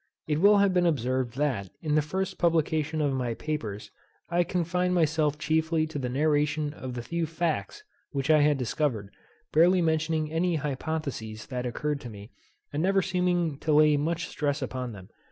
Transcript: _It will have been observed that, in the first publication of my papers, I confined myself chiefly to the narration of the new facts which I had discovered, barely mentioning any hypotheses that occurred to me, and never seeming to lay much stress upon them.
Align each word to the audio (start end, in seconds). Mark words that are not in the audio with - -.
_It 0.25 0.41
will 0.41 0.57
have 0.57 0.73
been 0.73 0.87
observed 0.87 1.37
that, 1.37 1.69
in 1.79 1.93
the 1.93 2.01
first 2.01 2.39
publication 2.39 3.01
of 3.01 3.13
my 3.13 3.35
papers, 3.35 3.91
I 4.31 4.43
confined 4.43 4.95
myself 4.95 5.37
chiefly 5.37 5.85
to 5.85 5.99
the 5.99 6.09
narration 6.09 6.73
of 6.73 6.95
the 6.95 7.07
new 7.11 7.27
facts 7.27 7.83
which 8.09 8.31
I 8.31 8.41
had 8.41 8.57
discovered, 8.57 9.11
barely 9.53 9.79
mentioning 9.79 10.31
any 10.31 10.55
hypotheses 10.55 11.45
that 11.53 11.67
occurred 11.67 12.01
to 12.01 12.09
me, 12.09 12.31
and 12.73 12.81
never 12.81 13.03
seeming 13.03 13.59
to 13.59 13.73
lay 13.73 13.95
much 13.95 14.25
stress 14.27 14.63
upon 14.63 14.93
them. 14.93 15.09